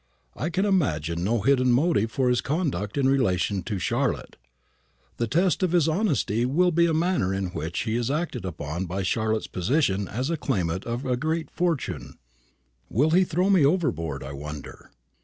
I 0.35 0.49
can 0.49 0.65
imagine 0.65 1.23
no 1.23 1.41
hidden 1.41 1.71
motive 1.71 2.09
for 2.11 2.29
his 2.29 2.41
conduct 2.41 2.97
in 2.97 3.07
relation 3.07 3.61
to 3.61 3.77
Charlotte. 3.77 4.35
The 5.17 5.27
test 5.27 5.61
of 5.61 5.73
his 5.73 5.87
honesty 5.87 6.43
will 6.43 6.71
be 6.71 6.87
the 6.87 6.93
manner 6.95 7.31
in 7.31 7.49
which 7.49 7.81
he 7.81 7.95
is 7.97 8.09
acted 8.09 8.43
upon 8.43 8.87
by 8.87 9.03
Charlotte's 9.03 9.45
position 9.45 10.07
as 10.07 10.31
claimant 10.39 10.85
of 10.85 11.05
a 11.05 11.15
great 11.15 11.51
fortune. 11.51 12.17
Will 12.89 13.11
he 13.11 13.23
throw 13.23 13.51
me 13.51 13.63
overboard, 13.63 14.23
I 14.23 14.31
wonder? 14.33 14.89